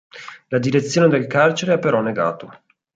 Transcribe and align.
La 0.47 0.57
direzione 0.57 1.09
del 1.09 1.27
carcere 1.27 1.73
ha 1.73 1.77
però 1.77 2.01
negato. 2.01 2.49